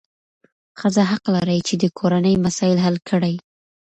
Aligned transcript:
ښځه 0.79 1.03
حق 1.11 1.23
لري 1.35 1.59
چې 1.67 1.73
د 1.81 1.83
کورنۍ 1.99 2.35
مسایل 2.45 2.77
حل 2.85 2.97
کړي. 3.09 3.35